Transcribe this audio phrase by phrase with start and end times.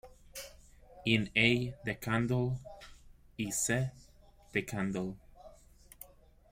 [1.05, 1.75] In: A.
[1.85, 2.57] de Candolle
[3.37, 3.91] y C.
[4.51, 5.15] de Candolle.